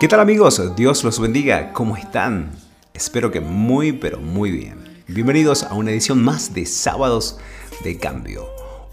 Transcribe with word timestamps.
¿Qué 0.00 0.06
tal 0.06 0.20
amigos? 0.20 0.62
Dios 0.76 1.02
los 1.02 1.18
bendiga. 1.18 1.72
¿Cómo 1.72 1.96
están? 1.96 2.52
Espero 2.94 3.32
que 3.32 3.40
muy 3.40 3.92
pero 3.92 4.18
muy 4.20 4.52
bien. 4.52 5.02
Bienvenidos 5.08 5.64
a 5.64 5.74
una 5.74 5.90
edición 5.90 6.22
más 6.22 6.54
de 6.54 6.66
Sábados 6.66 7.38
de 7.82 7.98
Cambio. 7.98 8.46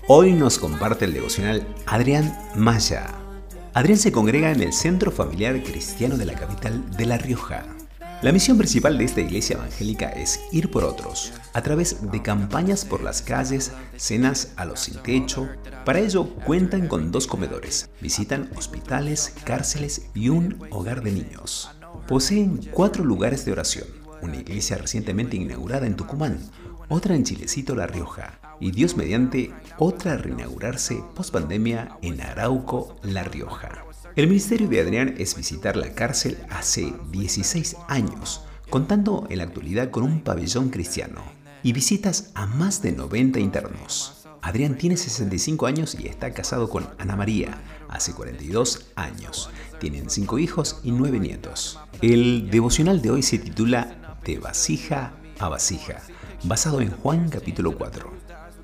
Hoy 0.08 0.34
nos 0.34 0.58
comparte 0.58 1.06
el 1.06 1.14
devocional 1.14 1.68
Adrián 1.86 2.36
Maya. 2.56 3.08
Adrián 3.76 4.00
se 4.00 4.12
congrega 4.12 4.52
en 4.52 4.62
el 4.62 4.74
Centro 4.74 5.12
Familiar 5.12 5.62
Cristiano 5.62 6.18
de 6.18 6.26
la 6.26 6.34
capital 6.34 6.90
de 6.98 7.06
La 7.06 7.20
Rioja. 7.20 7.75
La 8.26 8.32
misión 8.32 8.58
principal 8.58 8.98
de 8.98 9.06
esta 9.06 9.22
iglesia 9.22 9.56
evangélica 9.56 10.10
es 10.10 10.40
ir 10.52 10.72
por 10.72 10.84
otros, 10.84 11.32
a 11.54 11.62
través 11.62 12.12
de 12.12 12.24
campañas 12.24 12.84
por 12.84 13.04
las 13.04 13.22
calles, 13.22 13.72
cenas 13.98 14.52
a 14.56 14.66
los 14.66 14.80
sin 14.80 14.96
techo. 15.04 15.48
Para 15.86 16.00
ello 16.00 16.34
cuentan 16.44 16.88
con 16.88 17.12
dos 17.12 17.28
comedores, 17.28 17.88
visitan 18.02 18.50
hospitales, 18.56 19.32
cárceles 19.44 20.08
y 20.16 20.30
un 20.30 20.58
hogar 20.72 21.04
de 21.04 21.12
niños. 21.12 21.70
Poseen 22.08 22.68
cuatro 22.72 23.06
lugares 23.06 23.46
de 23.46 23.52
oración, 23.52 23.88
una 24.24 24.38
iglesia 24.38 24.80
recientemente 24.80 25.38
inaugurada 25.38 25.86
en 25.86 25.96
Tucumán, 25.96 26.40
otra 26.90 27.14
en 27.14 27.26
Chilecito, 27.26 27.76
La 27.76 27.86
Rioja, 27.86 28.40
y 28.60 28.72
Dios 28.72 28.98
mediante 28.98 29.54
otra 29.78 30.14
a 30.14 30.18
reinaugurarse 30.18 31.04
post 31.14 31.32
pandemia 31.32 32.00
en 32.02 32.20
Arauco, 32.22 32.96
La 33.04 33.24
Rioja. 33.24 33.86
El 34.16 34.30
ministerio 34.30 34.70
de 34.70 34.80
Adrián 34.80 35.16
es 35.18 35.36
visitar 35.36 35.76
la 35.76 35.94
cárcel 35.94 36.38
hace 36.50 36.94
16 37.12 37.76
años, 37.90 38.40
contando 38.70 39.28
en 39.30 39.40
la 39.40 39.44
actualidad 39.44 39.92
con 39.92 40.04
un 40.04 40.22
pabellón 40.22 40.70
cristiano 40.70 41.22
y 41.64 41.74
visitas 41.74 42.32
a 42.34 42.46
más 42.46 42.82
de 42.82 42.94
90 42.94 43.42
internos. 43.42 44.26
Adrián 44.42 44.78
tiene 44.78 44.96
65 44.96 45.66
años 45.66 45.98
y 46.00 46.08
está 46.08 46.32
casado 46.32 46.70
con 46.70 46.88
Ana 46.98 47.18
María, 47.18 47.62
hace 47.90 48.14
42 48.14 48.86
años. 48.96 49.50
Tienen 49.82 50.10
5 50.10 50.40
hijos 50.40 50.80
y 50.82 50.92
9 50.92 51.20
nietos. 51.20 51.78
El 52.02 52.50
devocional 52.50 53.02
de 53.02 53.12
hoy 53.12 53.22
se 53.22 53.38
titula 53.38 54.18
De 54.24 54.40
vasija 54.40 55.12
a 55.40 55.50
vasija, 55.50 56.02
basado 56.46 56.80
en 56.80 56.92
Juan 56.92 57.28
capítulo 57.28 57.78
4. 57.78 58.15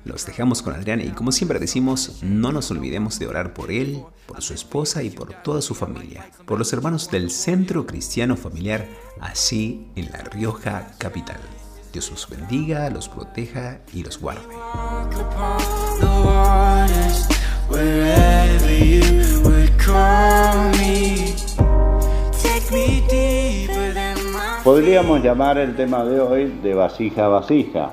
Los 0.04 0.26
dejamos 0.26 0.62
con 0.62 0.74
Adrián 0.74 1.00
y 1.00 1.10
como 1.10 1.30
siempre 1.30 1.60
decimos, 1.60 2.18
no 2.22 2.50
nos 2.50 2.72
olvidemos 2.72 3.20
de 3.20 3.28
orar 3.28 3.54
por 3.54 3.70
él, 3.70 4.02
por 4.26 4.42
su 4.42 4.52
esposa 4.52 5.04
y 5.04 5.10
por 5.10 5.32
toda 5.42 5.62
su 5.62 5.76
familia, 5.76 6.28
por 6.44 6.58
los 6.58 6.72
hermanos 6.72 7.08
del 7.08 7.30
Centro 7.30 7.86
Cristiano 7.86 8.36
Familiar 8.36 8.88
así 9.20 9.86
en 9.94 10.10
La 10.10 10.18
Rioja 10.18 10.90
Capital. 10.98 11.38
Dios 11.92 12.10
los 12.10 12.28
bendiga, 12.28 12.90
los 12.90 13.08
proteja 13.08 13.80
y 13.92 14.02
los 14.02 14.18
guarde. 14.18 14.42
Podríamos 24.64 25.22
llamar 25.22 25.58
el 25.58 25.76
tema 25.76 26.04
de 26.04 26.20
hoy 26.20 26.46
de 26.60 26.74
vasija 26.74 27.26
a 27.26 27.28
vasija 27.28 27.92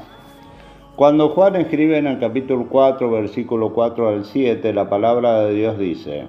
cuando 1.00 1.30
Juan 1.30 1.56
escribe 1.56 1.98
en 1.98 2.08
el 2.08 2.20
capítulo 2.20 2.68
4, 2.68 3.10
versículo 3.10 3.72
4 3.72 4.10
al 4.10 4.26
7, 4.26 4.74
la 4.74 4.90
palabra 4.90 5.46
de 5.46 5.54
Dios 5.54 5.80
dice, 5.80 6.28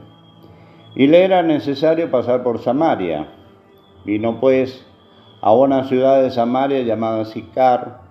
y 0.95 1.09
le 1.09 1.25
era 1.25 1.43
necesario 1.43 2.09
pasar 2.09 2.45
por 2.45 2.61
Samaria. 2.61 3.27
Vino 4.05 4.39
pues 4.39 4.87
a 5.41 5.53
una 5.53 5.89
ciudad 5.89 6.23
de 6.23 6.31
Samaria 6.31 6.83
llamada 6.83 7.25
Sicar, 7.25 8.03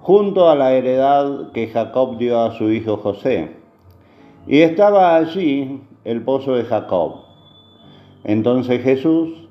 junto 0.00 0.50
a 0.50 0.56
la 0.56 0.72
heredad 0.72 1.52
que 1.52 1.68
Jacob 1.68 2.18
dio 2.18 2.40
a 2.40 2.50
su 2.58 2.72
hijo 2.72 2.96
José. 2.96 3.54
Y 4.48 4.62
estaba 4.62 5.14
allí 5.14 5.80
el 6.02 6.22
pozo 6.24 6.56
de 6.56 6.64
Jacob. 6.64 7.20
Entonces 8.24 8.82
Jesús, 8.82 9.46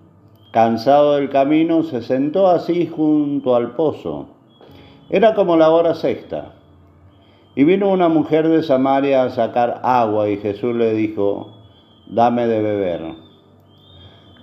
cansado 0.51 1.16
del 1.16 1.29
camino, 1.29 1.84
se 1.84 2.01
sentó 2.01 2.47
así 2.47 2.85
junto 2.85 3.56
al 3.56 3.75
pozo. 3.78 4.28
Era 5.09 5.36
como 5.36 5.58
la 5.58 5.69
hora 5.69 5.96
sexta. 5.96 6.53
Y 7.56 7.66
vino 7.66 7.90
una 7.90 8.09
mujer 8.09 8.47
de 8.47 8.64
Samaria 8.64 9.24
a 9.24 9.30
sacar 9.30 9.81
agua 9.84 10.30
y 10.30 10.38
Jesús 10.38 10.75
le 10.75 10.94
dijo, 10.94 11.53
dame 12.08 12.47
de 12.47 12.62
beber. 12.62 13.02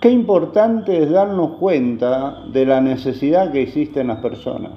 Qué 0.00 0.10
importante 0.10 1.02
es 1.02 1.10
darnos 1.10 1.58
cuenta 1.58 2.44
de 2.52 2.64
la 2.66 2.80
necesidad 2.80 3.52
que 3.52 3.62
existe 3.62 4.04
las 4.04 4.20
personas. 4.20 4.72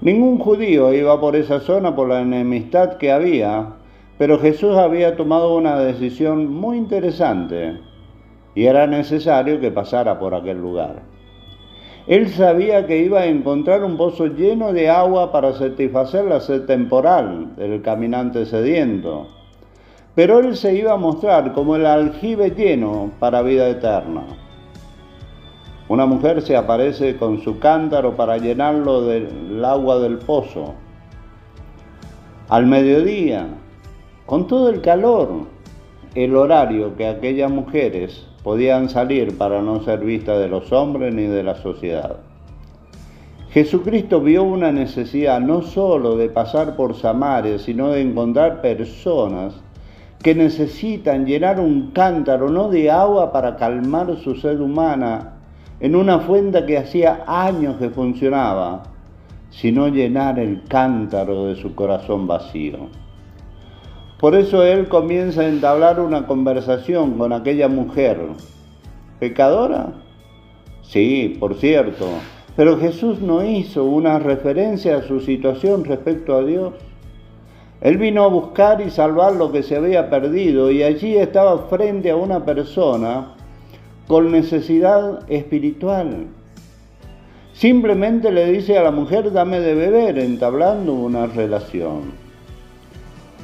Ningún 0.00 0.38
judío 0.38 0.92
iba 0.92 1.18
por 1.20 1.36
esa 1.36 1.60
zona 1.60 1.94
por 1.94 2.08
la 2.08 2.20
enemistad 2.20 2.98
que 2.98 3.12
había, 3.12 3.74
pero 4.18 4.38
Jesús 4.38 4.76
había 4.76 5.16
tomado 5.16 5.54
una 5.56 5.78
decisión 5.78 6.52
muy 6.52 6.76
interesante 6.76 7.80
y 8.54 8.64
era 8.64 8.86
necesario 8.86 9.60
que 9.60 9.70
pasara 9.70 10.18
por 10.18 10.34
aquel 10.34 10.60
lugar. 10.60 11.13
Él 12.06 12.28
sabía 12.28 12.86
que 12.86 12.98
iba 12.98 13.20
a 13.20 13.26
encontrar 13.26 13.82
un 13.82 13.96
pozo 13.96 14.26
lleno 14.26 14.74
de 14.74 14.90
agua 14.90 15.32
para 15.32 15.54
satisfacer 15.54 16.26
la 16.26 16.40
sed 16.40 16.66
temporal 16.66 17.56
del 17.56 17.80
caminante 17.80 18.44
sediento. 18.44 19.26
Pero 20.14 20.40
él 20.40 20.54
se 20.54 20.74
iba 20.74 20.92
a 20.92 20.98
mostrar 20.98 21.54
como 21.54 21.76
el 21.76 21.86
aljibe 21.86 22.50
lleno 22.50 23.10
para 23.18 23.40
vida 23.40 23.68
eterna. 23.68 24.24
Una 25.88 26.04
mujer 26.04 26.42
se 26.42 26.56
aparece 26.56 27.16
con 27.16 27.40
su 27.40 27.58
cántaro 27.58 28.14
para 28.14 28.36
llenarlo 28.36 29.02
del 29.02 29.64
agua 29.64 29.98
del 29.98 30.18
pozo. 30.18 30.74
Al 32.50 32.66
mediodía, 32.66 33.46
con 34.26 34.46
todo 34.46 34.68
el 34.68 34.82
calor, 34.82 35.46
el 36.14 36.36
horario 36.36 36.96
que 36.96 37.08
aquellas 37.08 37.50
mujeres 37.50 38.26
podían 38.44 38.90
salir 38.90 39.36
para 39.38 39.62
no 39.62 39.82
ser 39.82 40.00
vistas 40.04 40.38
de 40.38 40.48
los 40.48 40.70
hombres 40.70 41.12
ni 41.12 41.24
de 41.24 41.42
la 41.42 41.56
sociedad. 41.56 42.18
Jesucristo 43.50 44.20
vio 44.20 44.42
una 44.44 44.70
necesidad 44.70 45.40
no 45.40 45.62
solo 45.62 46.16
de 46.16 46.28
pasar 46.28 46.76
por 46.76 46.94
Samaria, 46.94 47.58
sino 47.58 47.88
de 47.88 48.02
encontrar 48.02 48.60
personas 48.60 49.54
que 50.22 50.34
necesitan 50.34 51.24
llenar 51.24 51.58
un 51.58 51.90
cántaro 51.92 52.50
no 52.50 52.68
de 52.68 52.90
agua 52.90 53.32
para 53.32 53.56
calmar 53.56 54.16
su 54.22 54.34
sed 54.34 54.60
humana 54.60 55.34
en 55.80 55.96
una 55.96 56.20
fuente 56.20 56.64
que 56.66 56.78
hacía 56.78 57.24
años 57.26 57.76
que 57.76 57.90
funcionaba, 57.90 58.82
sino 59.50 59.88
llenar 59.88 60.38
el 60.38 60.64
cántaro 60.64 61.46
de 61.46 61.56
su 61.56 61.74
corazón 61.74 62.26
vacío. 62.26 63.03
Por 64.18 64.34
eso 64.34 64.62
él 64.62 64.88
comienza 64.88 65.42
a 65.42 65.48
entablar 65.48 66.00
una 66.00 66.26
conversación 66.26 67.18
con 67.18 67.32
aquella 67.32 67.68
mujer. 67.68 68.18
¿Pecadora? 69.18 69.92
Sí, 70.82 71.36
por 71.40 71.56
cierto. 71.56 72.06
Pero 72.56 72.78
Jesús 72.78 73.20
no 73.20 73.44
hizo 73.44 73.84
una 73.84 74.18
referencia 74.18 74.96
a 74.96 75.02
su 75.02 75.20
situación 75.20 75.84
respecto 75.84 76.36
a 76.36 76.44
Dios. 76.44 76.74
Él 77.80 77.98
vino 77.98 78.22
a 78.22 78.28
buscar 78.28 78.80
y 78.80 78.90
salvar 78.90 79.34
lo 79.34 79.50
que 79.50 79.62
se 79.62 79.76
había 79.76 80.08
perdido 80.08 80.70
y 80.70 80.82
allí 80.82 81.16
estaba 81.16 81.66
frente 81.68 82.10
a 82.10 82.16
una 82.16 82.44
persona 82.44 83.34
con 84.06 84.30
necesidad 84.30 85.28
espiritual. 85.28 86.28
Simplemente 87.52 88.30
le 88.32 88.50
dice 88.50 88.78
a 88.78 88.82
la 88.82 88.90
mujer, 88.90 89.32
dame 89.32 89.60
de 89.60 89.74
beber, 89.74 90.18
entablando 90.18 90.94
una 90.94 91.26
relación. 91.26 92.23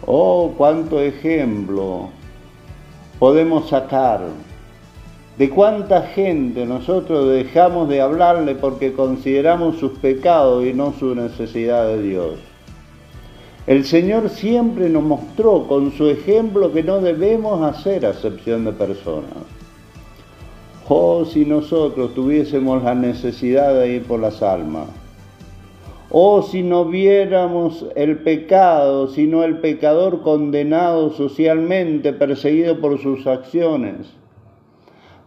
Oh, 0.06 0.52
cuánto 0.56 1.00
ejemplo 1.00 2.08
podemos 3.18 3.68
sacar 3.68 4.20
de 5.36 5.50
cuánta 5.50 6.02
gente 6.02 6.66
nosotros 6.66 7.30
dejamos 7.30 7.88
de 7.88 8.00
hablarle 8.00 8.54
porque 8.54 8.92
consideramos 8.92 9.78
sus 9.78 9.92
pecados 9.98 10.64
y 10.64 10.72
no 10.72 10.92
su 10.98 11.14
necesidad 11.14 11.86
de 11.86 12.02
Dios. 12.02 12.34
El 13.66 13.84
Señor 13.84 14.30
siempre 14.30 14.88
nos 14.88 15.02
mostró 15.02 15.66
con 15.68 15.92
su 15.92 16.08
ejemplo 16.08 16.72
que 16.72 16.82
no 16.82 17.00
debemos 17.00 17.62
hacer 17.62 18.04
acepción 18.04 18.64
de 18.64 18.72
personas. 18.72 19.32
Oh, 20.88 21.24
si 21.24 21.44
nosotros 21.44 22.14
tuviésemos 22.14 22.82
la 22.82 22.94
necesidad 22.94 23.74
de 23.74 23.92
ir 23.92 24.03
por 24.04 24.18
las 24.20 24.42
almas 24.42 24.88
Oh, 26.12 26.42
si 26.42 26.65
no 26.65 26.86
viéramos 26.86 27.86
el 27.95 28.18
pecado, 28.18 29.07
sino 29.07 29.45
el 29.45 29.59
pecador 29.59 30.22
condenado 30.22 31.10
socialmente, 31.10 32.12
perseguido 32.12 32.80
por 32.80 32.98
sus 32.98 33.28
acciones. 33.28 34.12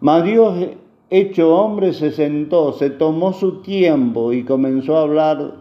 Mas 0.01 0.25
Dios, 0.25 0.67
hecho 1.09 1.55
hombre, 1.55 1.93
se 1.93 2.11
sentó, 2.11 2.73
se 2.73 2.89
tomó 2.89 3.31
su 3.31 3.61
tiempo 3.61 4.33
y 4.33 4.43
comenzó 4.43 4.97
a 4.97 5.03
hablar 5.03 5.53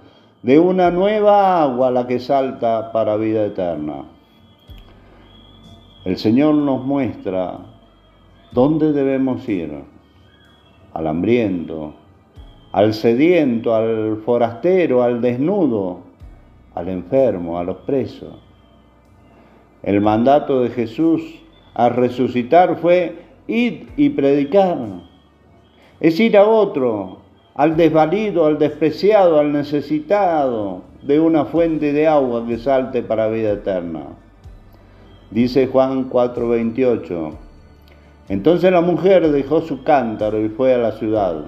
de 0.42 0.58
una 0.58 0.90
nueva 0.90 1.62
agua, 1.62 1.92
la 1.92 2.08
que 2.08 2.18
salta 2.18 2.90
para 2.90 3.16
vida 3.16 3.46
eterna. 3.46 4.06
El 6.04 6.16
Señor 6.16 6.56
nos 6.56 6.84
muestra 6.84 7.60
dónde 8.50 8.92
debemos 8.92 9.48
ir, 9.48 9.84
al 10.94 11.06
hambriento, 11.06 11.94
al 12.72 12.94
sediento, 12.94 13.74
al 13.74 14.22
forastero, 14.24 15.02
al 15.02 15.20
desnudo, 15.20 16.00
al 16.74 16.88
enfermo, 16.88 17.58
a 17.58 17.64
los 17.64 17.76
presos. 17.78 18.34
El 19.82 20.00
mandato 20.00 20.62
de 20.62 20.70
Jesús 20.70 21.22
a 21.74 21.90
resucitar 21.90 22.76
fue 22.76 23.16
ir 23.46 23.88
y 23.96 24.10
predicar. 24.10 24.78
Es 26.00 26.18
ir 26.18 26.36
a 26.36 26.46
otro, 26.46 27.18
al 27.54 27.76
desvalido, 27.76 28.46
al 28.46 28.58
despreciado, 28.58 29.38
al 29.38 29.52
necesitado 29.52 30.82
de 31.02 31.20
una 31.20 31.44
fuente 31.44 31.92
de 31.92 32.06
agua 32.06 32.46
que 32.46 32.58
salte 32.58 33.02
para 33.02 33.28
vida 33.28 33.52
eterna. 33.52 34.06
Dice 35.30 35.66
Juan 35.66 36.08
4:28. 36.08 37.32
Entonces 38.28 38.72
la 38.72 38.80
mujer 38.80 39.30
dejó 39.30 39.60
su 39.60 39.82
cántaro 39.82 40.40
y 40.40 40.48
fue 40.48 40.74
a 40.74 40.78
la 40.78 40.92
ciudad. 40.92 41.44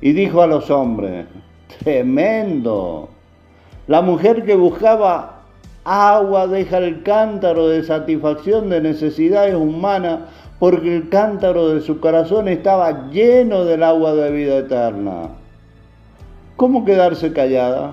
Y 0.00 0.12
dijo 0.12 0.42
a 0.42 0.46
los 0.46 0.70
hombres, 0.70 1.26
tremendo, 1.82 3.08
la 3.86 4.00
mujer 4.02 4.44
que 4.44 4.54
buscaba 4.54 5.42
agua 5.84 6.46
deja 6.46 6.78
el 6.78 7.02
cántaro 7.02 7.68
de 7.68 7.82
satisfacción 7.82 8.68
de 8.68 8.80
necesidades 8.80 9.54
humanas 9.54 10.20
porque 10.58 10.96
el 10.96 11.08
cántaro 11.08 11.68
de 11.70 11.80
su 11.80 12.00
corazón 12.00 12.48
estaba 12.48 13.10
lleno 13.10 13.64
del 13.64 13.82
agua 13.82 14.12
de 14.14 14.30
vida 14.30 14.58
eterna. 14.58 15.28
¿Cómo 16.56 16.84
quedarse 16.84 17.32
callada? 17.32 17.92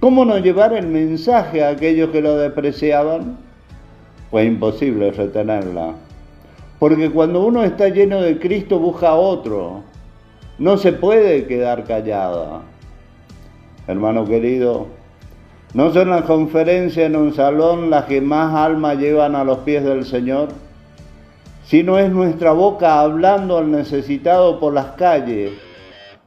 ¿Cómo 0.00 0.24
no 0.24 0.38
llevar 0.38 0.72
el 0.72 0.86
mensaje 0.86 1.62
a 1.62 1.70
aquellos 1.70 2.10
que 2.10 2.22
lo 2.22 2.36
despreciaban? 2.36 3.38
Fue 4.30 4.44
imposible 4.44 5.10
retenerla. 5.12 5.94
Porque 6.78 7.10
cuando 7.10 7.44
uno 7.44 7.62
está 7.62 7.88
lleno 7.88 8.20
de 8.20 8.38
Cristo 8.38 8.78
busca 8.78 9.10
a 9.10 9.14
otro. 9.14 9.82
No 10.58 10.78
se 10.78 10.92
puede 10.92 11.46
quedar 11.46 11.84
callada. 11.84 12.62
Hermano 13.86 14.24
querido, 14.24 14.86
¿no 15.74 15.92
son 15.92 16.08
las 16.10 16.22
conferencias 16.22 17.06
en 17.06 17.16
un 17.16 17.34
salón 17.34 17.90
las 17.90 18.06
que 18.06 18.22
más 18.22 18.54
alma 18.54 18.94
llevan 18.94 19.34
a 19.34 19.44
los 19.44 19.58
pies 19.58 19.84
del 19.84 20.06
Señor? 20.06 20.48
Si 21.64 21.82
no 21.82 21.98
es 21.98 22.10
nuestra 22.10 22.52
boca 22.52 23.00
hablando 23.00 23.58
al 23.58 23.70
necesitado 23.70 24.58
por 24.58 24.72
las 24.72 24.92
calles 24.92 25.52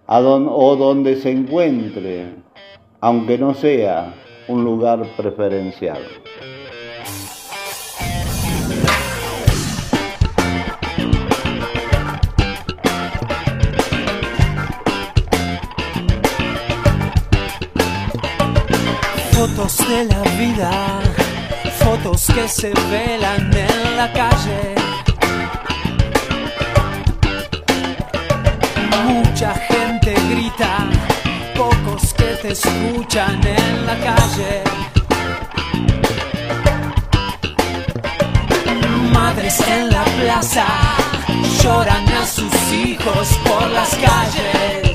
o 0.06 0.76
donde 0.76 1.16
se 1.16 1.32
encuentre, 1.32 2.26
aunque 3.02 3.38
no 3.38 3.54
sea 3.56 4.14
un 4.48 4.64
lugar 4.64 5.02
preferencial. 5.18 6.00
Fotos 19.70 19.88
de 19.88 20.06
la 20.06 20.22
vida, 20.40 20.72
fotos 21.78 22.26
que 22.34 22.48
se 22.48 22.74
velan 22.90 23.52
en 23.54 23.98
la 23.98 24.12
calle. 24.12 24.74
Mucha 29.06 29.54
gente 29.54 30.16
grita, 30.32 30.88
pocos 31.56 32.16
que 32.16 32.36
te 32.42 32.54
escuchan 32.54 33.40
en 33.46 33.86
la 33.86 33.96
calle. 34.00 34.64
Madres 39.14 39.60
en 39.68 39.90
la 39.92 40.04
plaza 40.20 40.66
lloran 41.62 42.08
a 42.10 42.26
sus 42.26 42.72
hijos 42.72 43.28
por 43.46 43.70
las 43.70 43.90
calles. 43.98 44.89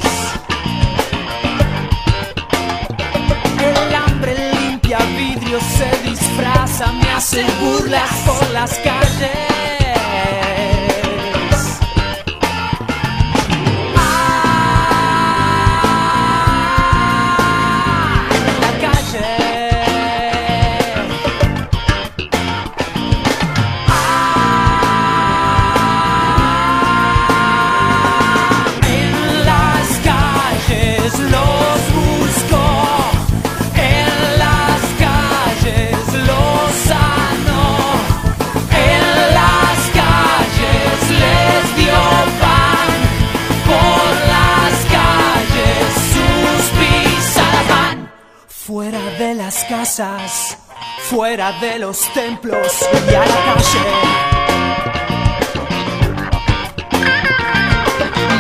fuera 51.15 51.53
de 51.61 51.79
los 51.79 52.01
templos 52.13 52.67
y 53.09 53.15
a 53.15 53.21
la 53.21 53.41
calle. 53.47 53.85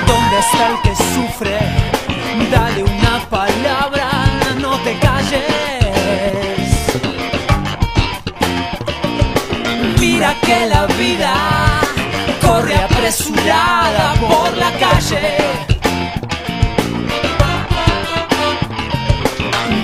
¿Dónde 0.08 0.38
está 0.40 0.70
el 0.70 0.78
que 0.82 0.94
sufre? 1.14 1.58
Dale 2.50 2.82
una 2.82 3.28
palabra, 3.30 4.08
no 4.60 4.76
te 4.82 4.98
calles. 4.98 5.44
Mira 10.00 10.34
que 10.44 10.66
la 10.66 10.86
vida 10.86 11.32
corre 12.42 12.74
apresurada 12.74 14.14
por 14.14 14.56
la 14.56 14.72
calle. 14.80 15.36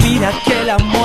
Mira 0.03 0.33
que 0.45 0.61
el 0.61 0.71
amor 0.71 1.00